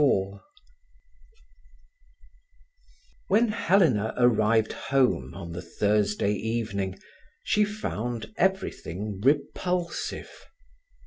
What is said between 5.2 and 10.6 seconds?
on the Thursday evening she found everything repulsive.